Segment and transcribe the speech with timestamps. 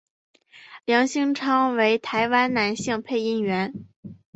[0.83, 3.85] 梁兴昌为台湾男性配音员。